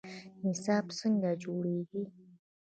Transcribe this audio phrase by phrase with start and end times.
[0.43, 2.01] نصاب څنګه جوړیږي؟